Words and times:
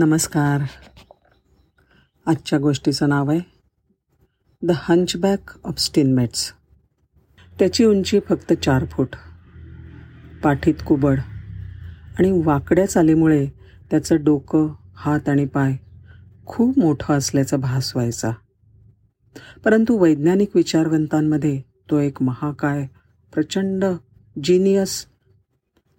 नमस्कार. 0.00 0.60
आजच्या 2.26 2.58
गोष्टीचं 2.58 3.08
नाव 3.08 3.30
आहे 3.30 3.40
द 4.62 4.70
हंचबॅक 4.74 5.40
ऑफ 5.64 5.78
स्टिनमेट्स. 5.78 6.52
त्याची 7.58 7.84
उंची 7.84 8.20
फक्त 8.28 8.52
चार 8.52 8.84
फूट. 8.84 9.16
पाठीत 10.44 10.74
कुबड 10.86 11.20
आणि 12.18 12.42
वाकड्या 12.44 12.86
चालीमुळे 12.86 13.46
त्याचं 13.90 14.16
डोकं 14.24 14.68
हात 14.94 15.28
आणि 15.28 15.46
पाय 15.46 15.76
खूप 16.46 16.78
मोठं 16.78 17.14
असल्याचा 17.14 17.56
भास 17.56 17.96
व्हायचा. 17.96 18.30
परंतु 19.64 20.02
वैज्ञानिक 20.02 20.56
विचारवंतांमध्ये 20.56 21.62
तो 21.90 21.98
एक 21.98 22.22
महाकाय 22.22 22.86
प्रचंड 23.32 23.84
जिनियस 24.44 25.06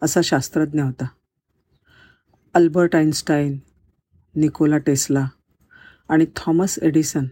असा 0.02 0.21
शास्त्रज्ञ 0.23 0.81
होता. 0.81 1.05
अल्बर्ट 2.54 2.95
आईन्स्टाईन 2.95 3.57
निकोला 4.36 4.77
टेस्ला 4.77 5.27
आणि 6.10 6.25
थॉमस 6.36 6.79
एडिसन 6.82 7.25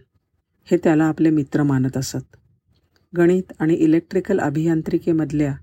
हे 0.70 0.76
त्याला 0.76 1.04
आपले 1.04 1.30
मित्र 1.30 1.62
मानत 1.62 1.96
असत. 1.96 2.36
गणित 3.16 3.52
आणि 3.58 3.74
इलेक्ट्रिकल 3.74 4.40
अभियांत्रिकेमधल्या 4.40 5.54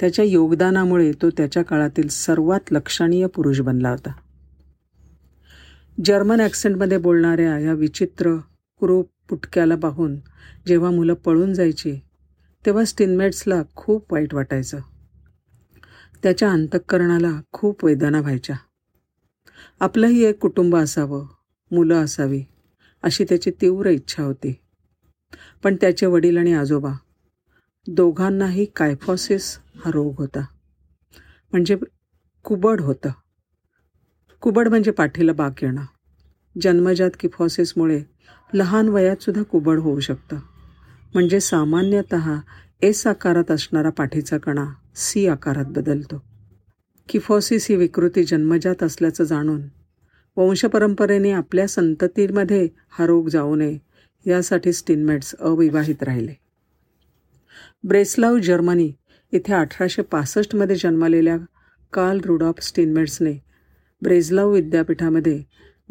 त्याच्या 0.00 0.24
योगदानामुळे 0.24 1.12
तो 1.12 1.30
त्याच्या 1.30 1.62
काळातील 1.62 2.08
सर्वात 2.08 2.72
लक्षणीय 2.72 3.26
पुरुष 3.26 3.60
बनला 3.60 3.90
होता. 3.90 4.12
जर्मन 6.04 6.40
ॲक्सेंटमध्ये 6.40 6.98
बोलणाऱ्या 6.98 7.58
या 7.58 7.72
विचित्र 7.72 8.36
कुरूप 8.80 9.10
पुटक्याला 9.28 9.76
पाहून 9.76 10.16
जेव्हा 10.66 10.90
मुलं 10.90 11.14
पळून 11.14 11.54
जायची 11.54 11.98
तेव्हा 12.66 12.84
स्टिनमेट्सला 12.84 13.62
खूप 13.74 14.12
वाईट 14.12 14.34
वाटायचं. 14.34 14.78
त्याच्या 16.22 16.50
अंतःकरणाला 16.52 17.40
खूप 17.52 17.84
वेदना 17.84 18.20
व्हायच्या. 18.20 18.56
आपलंही 19.80 20.24
एक 20.24 20.38
कुटुंब 20.38 20.76
असावं 20.76 21.26
मुलं 21.70 22.04
असावी 22.04 22.42
अशी 23.02 23.24
त्याची 23.24 23.50
तीव्र 23.50 23.88
इच्छा 23.88 24.22
होती. 24.22 24.54
पण 25.62 25.76
त्याचे 25.80 26.06
वडील 26.06 26.38
आणि 26.38 26.52
आजोबा 26.52 26.92
दोघांनाही 27.86 28.64
कायफॉसिस 28.64 29.58
हा 29.84 29.90
रोग 29.90 30.14
होता. 30.18 30.46
म्हणजे 31.52 31.76
कुबड 32.44 32.80
होतं. 32.80 33.08
कुबड 34.40 34.68
म्हणजे 34.68 34.90
पाठीला 34.90 35.32
बाक 35.32 35.64
येणं. 35.64 35.84
जन्मजात 36.62 37.10
किफॉसिसमुळे 37.20 38.02
लहान 38.54 38.88
वयातसुद्धा 38.88 39.42
कुबड 39.42 39.78
होऊ 39.78 40.00
शकतं. 40.00 40.36
म्हणजे 41.14 41.40
सामान्यतः 41.40 42.40
एस 42.82 43.06
आकारात 43.06 43.50
असणारा 43.50 43.90
पाठीचा 43.90 44.38
कणा 44.38 44.66
सी 44.96 45.26
आकारात 45.26 45.64
बदलतो. 45.64 46.27
किफॉसिस 47.08 47.66
ही 47.68 47.76
विकृती 47.76 48.24
जन्मजात 48.24 48.82
असल्याचं 48.82 49.24
जाणून. 49.24 49.60
वंशपरंपरेने 50.36 51.30
आपल्या 51.30 51.66
संततीमध्ये 51.66 52.68
हा 52.90 53.06
रोग 53.06 53.28
जाऊ 53.28 53.54
नये 53.54 53.78
यासाठी 54.26 54.72
स्टिनमेट्स 54.72 55.34
अविवाहित 55.34 56.02
राहिले. 56.02 56.34
ब्रेस्लाव 57.84 58.38
जर्मनी 58.38 58.92
इथे 59.32 59.52
अठराशे 59.52 60.02
पासष्टमध्ये 60.02 60.76
जन्मलेल्या 60.76 61.36
कार्ल 61.92 62.20
रुडॉफ 62.24 62.54
स्टिनमेट्सने 62.60 63.32
ब्रेझलाव 64.02 64.52
विद्यापीठामध्ये 64.52 65.42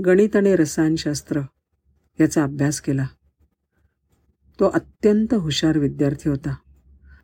गणित 0.05 0.35
आणि 0.35 0.55
रसायनशास्त्र 0.55 1.41
याचा 2.19 2.43
अभ्यास 2.43 2.81
केला. 2.81 3.07
तो 4.59 4.65
अत्यंत 4.65 5.33
हुशार 5.33 5.77
विद्यार्थी 5.77 6.29
होता. 6.29 6.55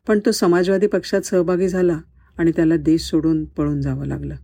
पण 0.08 0.18
तो 0.26 0.30
समाजवादी 0.30 0.86
पक्षात 0.86 1.20
सहभागी 1.20 1.68
झाला 1.68 2.00
आणि 2.38 2.52
त्याला 2.56 2.76
देश 2.76 3.02
सोडून 3.02 3.44
पळून 3.44 3.80
जावं 3.80 4.06
लागलं. 4.06 4.34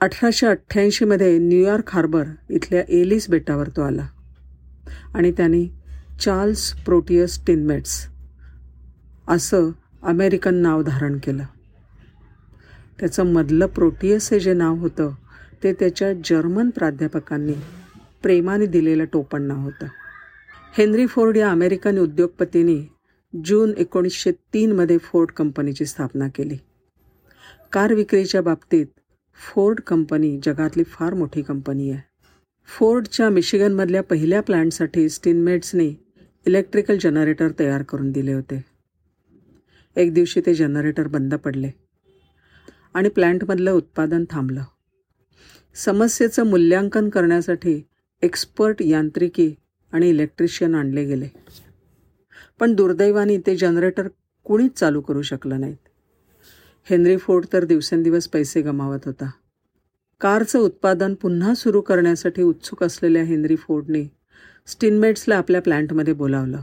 अठराशे 0.00 0.46
अठ्ठ्याऐंशीमध्ये 0.46 1.38
न्यूयॉर्क 1.38 1.84
हार्बर 1.88 2.24
इथल्या 2.50 2.82
एलिस 2.88 3.30
बेटावर 3.30 3.68
तो 3.68 3.82
आला. 3.82 4.08
आणि 5.14 5.32
त्याने 5.32 5.82
चार्ल्स 6.20 6.72
प्रोटियस 6.72 7.46
टिनमेट्स 7.46 8.08
असं 9.28 9.70
अमेरिकन 10.02 10.54
नाव 10.54 10.82
धारण 10.82 11.18
केलं. 11.18 11.44
त्याचं 13.00 13.26
मधलं 13.26 13.66
प्रोटियस 13.66 14.32
हे 14.32 14.40
जे 14.40 14.54
नाव 14.54 14.74
होतं 14.74 15.10
ते 15.62 15.72
त्याच्या 15.72 16.12
जर्मन 16.12 16.70
प्राध्यापकांनी 16.70 17.52
प्रेमाने 18.22 18.66
दिलेलं 18.66 19.04
टोपण 19.12 19.42
नाव 19.42 19.60
होतं. 19.60 19.86
हेनरी 20.78 21.06
फोर्ड 21.06 21.36
या 21.36 21.50
अमेरिकन 21.50 21.98
उद्योगपतींनी 21.98 22.84
जून 23.44 23.72
एकोणीसशे 23.76 24.32
तीनमध्ये 24.32 24.98
फोर्ड 24.98 25.30
कंपनीची 25.30 25.86
स्थापना 25.86 26.28
केली. 26.28 26.56
कार 27.72 27.94
विक्रीच्या 27.94 28.42
बाबतीत 28.42 28.86
फोर्ड 29.34 29.80
कंपनी 29.80 30.40
जगातली 30.42 30.82
फार 30.82 31.14
मोठी 31.14 31.42
कंपनी 31.42 31.90
आहे. 31.90 32.00
फोर्डच्या 32.66 33.28
मिशिगनमधल्या 33.30 34.02
पहिल्या 34.02 34.40
प्लांटसाठी 34.40 35.08
स्टिनमेट्सने 35.08 35.88
इलेक्ट्रिकल 36.46 36.98
जनरेटर 37.00 37.48
तयार 37.58 37.82
करून 37.82 38.10
दिले 38.10 38.32
होते. 38.32 38.64
एक 39.96 40.14
दिवशी 40.14 40.40
ते 40.46 40.54
जनरेटर 40.54 41.06
बंद 41.06 41.34
पडले 41.34 41.70
आणि 42.94 43.08
प्लॅन्टमधलं 43.08 43.72
उत्पादन 43.72 44.24
थांबलं. 44.30 44.62
समस्येचं 45.74 46.46
मूल्यांकन 46.46 47.08
करण्यासाठी 47.08 47.82
एक्सपर्ट 48.22 48.82
यांत्रिकी 48.82 49.54
आणि 49.92 50.08
इलेक्ट्रिशियन 50.08 50.74
आणले 50.74 51.04
गेले. 51.04 51.28
पण 52.60 52.74
दुर्दैवाने 52.74 53.38
ते 53.38 53.56
जनरेटर 53.56 54.08
कुणीच 54.44 54.72
चालू 54.72 55.00
करू 55.00 55.22
शकलं 55.22 55.60
नाहीत. 55.60 55.88
हेनरी 56.84 57.16
फोर्ड 57.16 57.44
तर 57.52 57.64
दिवसेंदिवस 57.64 58.28
पैसे 58.28 58.62
गमावत 58.62 58.98
होता. 59.04 59.30
कारचं 60.20 60.58
उत्पादन 60.58 61.14
पुन्हा 61.14 61.54
सुरू 61.54 61.80
करण्यासाठी 61.80 62.42
उत्सुक 62.42 62.82
असलेल्या 62.82 63.22
हेनरी 63.22 63.56
फोर्डने 63.56 64.04
स्टिनमेट्सला 64.66 65.36
आपल्या 65.36 65.62
प्लॅन्टमध्ये 65.62 66.14
बोलावलं. 66.14 66.60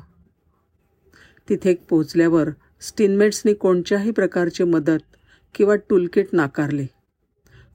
तिथे 1.49 1.75
पोचल्यावर 1.89 2.49
स्टिनमेट्सनी 2.81 3.53
कोणत्याही 3.53 4.11
प्रकारची 4.11 4.63
मदत 4.63 5.15
किंवा 5.55 5.75
टूलकिट 5.75 6.27
नाकारले. 6.33 6.85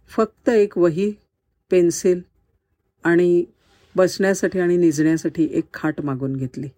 फक्त 0.08 0.48
एक 0.48 0.78
वही 0.78 1.12
पेन्सिल 1.70 2.20
आणि 3.04 3.44
बसण्यासाठी 3.96 4.58
आणि 4.58 4.76
निजण्यासाठी 4.76 5.48
एक 5.52 5.64
खाट 5.74 6.00
मागून 6.00 6.36
घेतली. 6.36 6.68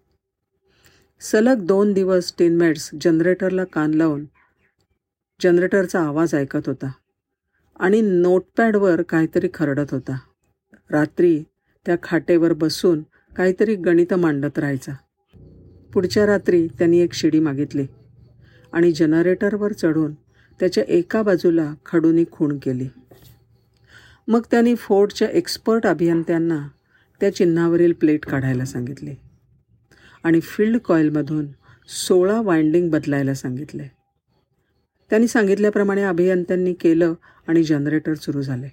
सलग 1.20 1.66
दोन 1.66 1.92
दिवस 1.92 2.28
स्टिनमेट्स 2.28 2.90
जनरेटरला 3.00 3.64
कान 3.64 3.94
लावून 3.94 4.24
जनरेटरचा 5.42 6.00
आवाज 6.00 6.34
ऐकत 6.34 6.60
होता. 6.66 6.92
आणि 7.80 8.00
नोटपॅडवर 8.00 9.02
काहीतरी 9.02 9.48
खरडत 9.54 9.86
होता. 9.90 10.18
रात्री 10.90 11.44
त्या 11.86 11.96
खाटेवर 12.02 12.52
बसून 12.52 13.02
काहीतरी 13.36 13.74
गणित 13.74 14.14
मांडत 14.14 14.58
राहायचा. 14.58 14.92
पुढच्या 15.94 16.26
रात्री 16.26 16.66
त्यांनी 16.66 16.98
एक 16.98 17.12
शिडी 17.12 17.40
मागितली. 17.40 17.86
आणि 18.72 18.92
जनरेटरवर 18.92 19.72
चढून 19.72 20.14
त्याच्या 20.60 20.84
एका 20.88 21.22
बाजूला 21.22 21.74
खडूनी 21.86 22.24
खूण 22.30 22.58
केली. 22.58 22.88
मग 24.28 24.40
त्यांनी 24.50 24.74
फोर्डच्या 24.74 25.28
एक्सपर्ट 25.28 25.86
अभियंत्यांना 25.86 26.68
त्या 27.20 27.34
चिन्हावरील 27.34 27.92
प्लेट 27.92 28.26
काढायला 28.26 28.64
सांगितली. 28.64 29.14
आणि 30.24 30.40
फील्ड 30.40 30.78
कॉईलमधून 30.78 31.46
सोळा 31.88 32.40
वाइंडिंग 32.40 32.90
बदलायला 32.90 33.34
सांगितले. 33.34 33.95
त्यांनी 35.10 35.28
सांगितल्याप्रमाणे 35.28 36.02
अभियंत्यांनी 36.02 36.72
केलं 36.72 37.14
आणि 37.46 37.62
जनरेटर 37.62 38.14
सुरू 38.14 38.42
झाले. 38.42 38.68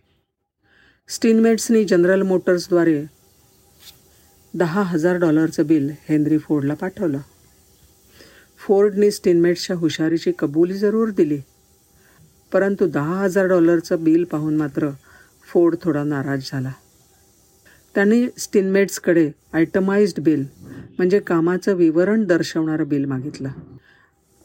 स्टीनमेट्सनी 1.09 1.83
जनरल 1.85 2.21
मोटर्सद्वारे 2.21 3.03
दहा 4.53 4.81
हजार 4.81 5.17
डॉलरचं 5.17 5.67
बिल 5.67 5.89
हेनरी 6.09 6.38
फोर्डला 6.38 6.73
पाठवलं. 6.73 7.19
फोर्डनी 8.57 9.11
स्टीनमेट्सच्या 9.11 9.75
हुशारीची 9.75 10.31
कबुली 10.39 10.73
जरूर 10.73 11.09
दिली 11.09 11.39
परंतु 12.53 12.88
दहा 12.88 13.23
हजार 13.23 13.45
डॉलरचं 13.45 14.03
बिल 14.03 14.23
पाहून 14.23 14.55
मात्र 14.57 14.89
फोर्ड 15.47 15.75
थोडा 15.81 16.03
नाराज 16.03 16.50
झाला. 16.51 16.71
त्यांनी 17.95 18.25
स्टिनमेट्सकडे 18.38 19.31
आयटमाइज्ड 19.53 20.19
बिल 20.19 20.45
म्हणजे 20.97 21.19
कामाचं 21.19 21.74
विवरण 21.74 22.24
दर्शवणारं 22.24 22.88
बिल 22.88 23.06
मागितलं. 23.06 23.50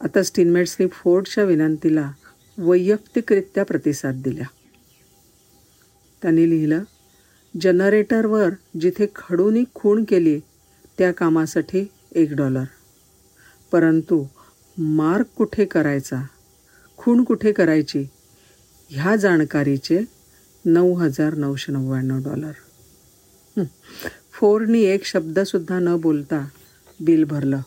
आता 0.03 0.23
स्टीनमेट्सनी 0.23 0.87
फोर्डच्या 0.87 1.43
विनंतीला 1.43 2.11
वैयक्तिकरित्या 2.57 3.65
प्रतिसाद 3.65 4.21
दिला. 4.23 4.43
त्यांनी 6.21 6.49
लिहिलं 6.49 6.83
जनरेटरवर 7.61 8.49
जिथे 8.81 9.07
खडूनी 9.15 9.63
खूण 9.73 10.03
केली 10.03 10.39
त्या 10.97 11.11
कामासाठी 11.11 11.91
एक 12.11 12.33
डॉलर. 12.33 12.63
परंतु 13.71 14.25
मार्क 14.77 15.25
कुठे 15.25 15.65
करायचा? 15.65 16.23
खूण 16.97 17.23
कुठे 17.23 17.51
करायची? 17.51 18.07
ह्या 18.89 19.15
जाणकारीचे 19.15 19.99
नऊ 20.65 20.93
हजार 20.93 21.33
नऊशे 21.33 21.71
नव्याण्णव 21.71 22.17
डॉलर. 22.17 22.51
फोर्डनी 24.31 24.81
एक 24.81 25.05
शब्दसुद्धा 25.05 25.79
न 25.79 25.97
बोलता 26.01 26.49
बिल 26.99 27.23
भरलं. 27.23 27.61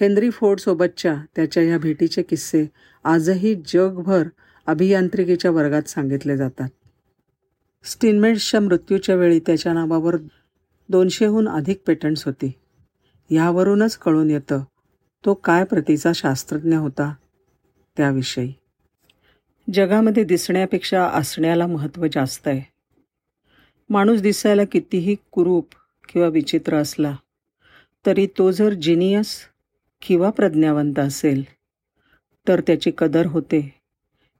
हेनरी 0.00 0.30
फोर्डसोबतच्या 0.30 1.16
त्याच्या 1.36 1.62
ह्या 1.62 1.78
भेटीचे 1.78 2.22
किस्से 2.22 2.66
आजही 3.04 3.54
जगभर 3.66 4.28
अभियांत्रिकीच्या 4.66 5.50
वर्गात 5.50 5.82
सांगितले 5.82 6.36
जातात. 6.36 6.68
स्टिनमेट्सच्या 7.84 8.60
मृत्यूच्या 8.60 9.14
वेळी 9.14 9.38
त्याच्या 9.38 9.72
नावावर 9.72 10.16
दोनशेहून 10.88 11.48
अधिक 11.48 11.82
पेटंट्स 11.86 12.24
होती. 12.24 12.52
यावरूनच 13.30 13.96
कळून 13.96 14.30
येतं 14.30 14.64
तो 15.24 15.34
काय 15.34 15.64
प्रतीचा 15.64 16.12
शास्त्रज्ञ 16.14 16.76
होता 16.76 17.14
त्याविषयी. 17.96 18.52
जगामध्ये 19.72 20.24
दिसण्यापेक्षा 20.24 21.04
असण्याला 21.04 21.66
महत्त्व 21.66 22.06
जास्त 22.12 22.48
आहे. 22.48 22.62
माणूस 23.90 24.20
दिसायला 24.20 24.64
कितीही 24.64 25.16
कुरूप 25.32 25.68
किंवा 26.08 26.28
विचित्र 26.28 26.76
असला 26.76 27.16
तरी 28.06 28.26
तो 28.38 28.50
जर 28.50 28.72
जिनियस 28.72 29.36
किंवा 30.02 30.30
प्रज्ञावंत 30.30 30.98
असेल 30.98 31.44
तर 32.48 32.60
त्याची 32.60 32.92
कदर 32.98 33.26
होते. 33.26 33.74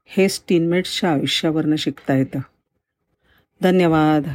हे 0.05 0.29
स्टीनमेट्सच्या 0.29 1.13
आयुष्यावरनं 1.13 1.75
शिकता 1.75 2.13
येतं. 2.13 2.39
धन्यवाद. 3.61 4.27